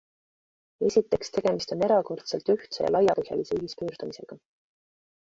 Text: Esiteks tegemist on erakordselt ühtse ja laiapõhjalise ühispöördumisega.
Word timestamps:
Esiteks 0.89 1.31
tegemist 1.35 1.75
on 1.77 1.85
erakordselt 1.89 2.51
ühtse 2.57 2.87
ja 2.89 2.93
laiapõhjalise 2.99 3.63
ühispöördumisega. 3.63 4.43